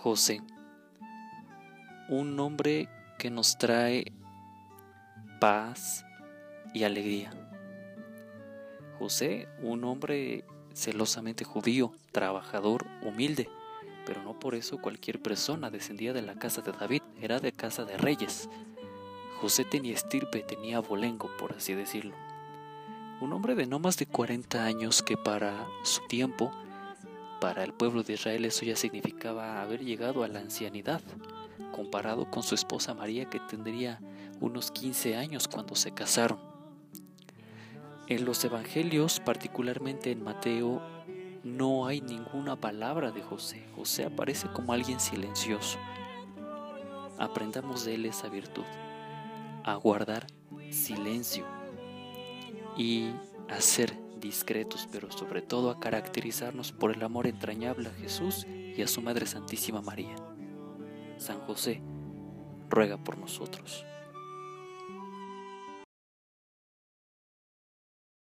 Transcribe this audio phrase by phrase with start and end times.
[0.00, 0.40] José,
[2.08, 2.88] un nombre
[3.18, 4.12] que nos trae
[5.40, 6.04] paz
[6.72, 7.32] y alegría.
[9.00, 13.48] José, un hombre celosamente judío, trabajador, humilde,
[14.06, 17.84] pero no por eso cualquier persona descendía de la casa de David, era de casa
[17.84, 18.48] de reyes.
[19.40, 22.14] José tenía estirpe, tenía abolengo, por así decirlo.
[23.20, 26.52] Un hombre de no más de 40 años que para su tiempo,
[27.40, 31.00] para el pueblo de Israel eso ya significaba haber llegado a la ancianidad,
[31.72, 34.00] comparado con su esposa María que tendría
[34.40, 36.38] unos 15 años cuando se casaron.
[38.08, 40.82] En los evangelios, particularmente en Mateo,
[41.44, 43.66] no hay ninguna palabra de José.
[43.76, 45.78] José aparece como alguien silencioso.
[47.18, 48.64] Aprendamos de él esa virtud,
[49.64, 50.26] a guardar
[50.70, 51.44] silencio
[52.76, 53.10] y
[53.48, 58.82] a ser discretos, pero sobre todo a caracterizarnos por el amor entrañable a Jesús y
[58.82, 60.16] a su Madre Santísima María.
[61.18, 61.82] San José,
[62.68, 63.84] ruega por nosotros.